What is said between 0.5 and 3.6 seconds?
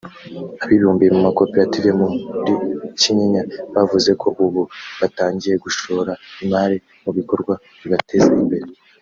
Abibumbiye mu makoperative muri Kinyinya